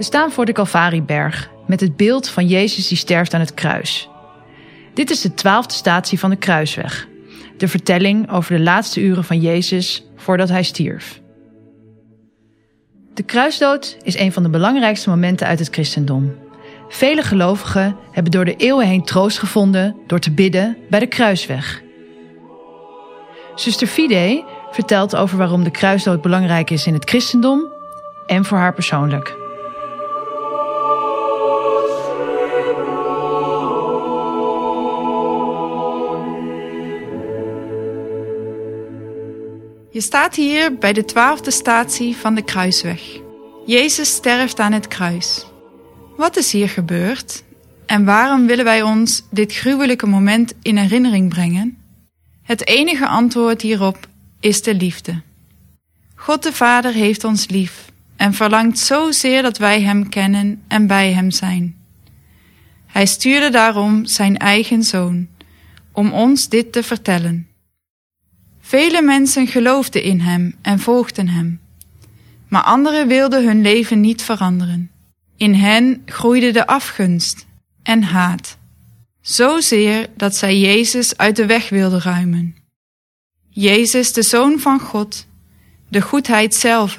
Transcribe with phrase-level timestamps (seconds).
[0.00, 4.08] We staan voor de Calvarieberg met het beeld van Jezus die sterft aan het kruis.
[4.94, 7.08] Dit is de twaalfde statie van de Kruisweg,
[7.56, 11.20] de vertelling over de laatste uren van Jezus voordat hij stierf.
[13.14, 16.34] De kruisdood is een van de belangrijkste momenten uit het christendom.
[16.88, 21.82] Vele gelovigen hebben door de eeuwen heen troost gevonden door te bidden bij de kruisweg.
[23.54, 27.72] Zuster Fide vertelt over waarom de kruisdood belangrijk is in het christendom
[28.26, 29.39] en voor haar persoonlijk.
[39.92, 43.02] Je staat hier bij de twaalfde statie van de kruisweg.
[43.66, 45.46] Jezus sterft aan het kruis.
[46.16, 47.44] Wat is hier gebeurd?
[47.86, 51.78] En waarom willen wij ons dit gruwelijke moment in herinnering brengen?
[52.42, 54.08] Het enige antwoord hierop
[54.40, 55.22] is de liefde.
[56.14, 61.12] God de Vader heeft ons lief en verlangt zozeer dat wij Hem kennen en bij
[61.12, 61.76] Hem zijn.
[62.86, 65.28] Hij stuurde daarom Zijn eigen Zoon,
[65.92, 67.49] om ons dit te vertellen.
[68.70, 71.60] Vele mensen geloofden in Hem en volgden Hem,
[72.48, 74.90] maar anderen wilden hun leven niet veranderen.
[75.36, 77.46] In hen groeide de afgunst
[77.82, 78.58] en haat,
[79.20, 82.56] zozeer dat zij Jezus uit de weg wilden ruimen.
[83.48, 85.26] Jezus, de Zoon van God,
[85.88, 86.96] de goedheid zelf.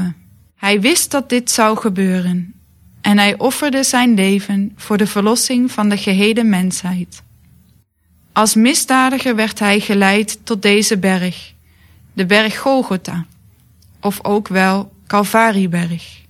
[0.55, 2.53] Hij wist dat dit zou gebeuren
[3.01, 7.23] en hij offerde zijn leven voor de verlossing van de gehele mensheid.
[8.31, 11.53] Als misdadiger werd hij geleid tot deze berg,
[12.13, 13.25] de berg Golgotha,
[13.99, 16.21] of ook wel Calvarieberg.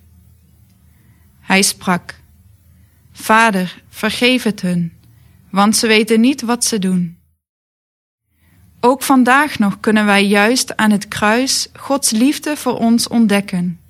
[1.40, 2.20] Hij sprak:
[3.12, 4.92] Vader, vergeef het hun,
[5.50, 7.16] want ze weten niet wat ze doen.
[8.80, 13.80] Ook vandaag nog kunnen wij juist aan het kruis Gods liefde voor ons ontdekken.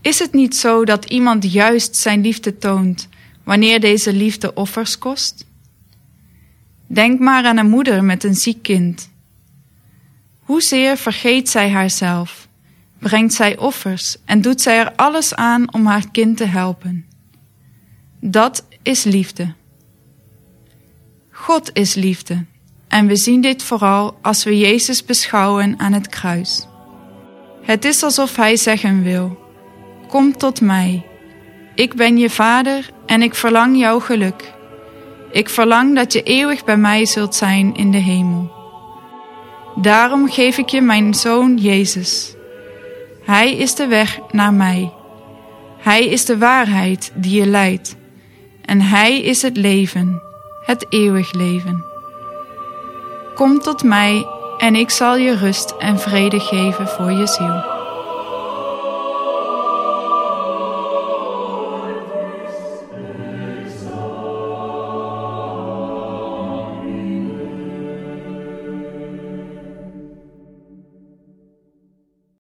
[0.00, 3.08] Is het niet zo dat iemand juist zijn liefde toont
[3.44, 5.46] wanneer deze liefde offers kost?
[6.86, 9.10] Denk maar aan een moeder met een ziek kind.
[10.44, 12.48] Hoezeer vergeet zij haarzelf,
[12.98, 17.06] brengt zij offers en doet zij er alles aan om haar kind te helpen.
[18.20, 19.54] Dat is liefde.
[21.30, 22.44] God is liefde.
[22.88, 26.66] En we zien dit vooral als we Jezus beschouwen aan het kruis.
[27.62, 29.38] Het is alsof Hij zeggen wil:
[30.08, 31.06] Kom tot mij.
[31.74, 34.52] Ik ben je vader en ik verlang jouw geluk.
[35.32, 38.63] Ik verlang dat je eeuwig bij mij zult zijn in de hemel.
[39.74, 42.34] Daarom geef ik je mijn zoon Jezus.
[43.24, 44.92] Hij is de weg naar mij.
[45.78, 47.96] Hij is de waarheid die je leidt.
[48.64, 50.22] En Hij is het leven,
[50.64, 51.84] het eeuwig leven.
[53.34, 54.26] Kom tot mij
[54.58, 57.73] en ik zal je rust en vrede geven voor je ziel.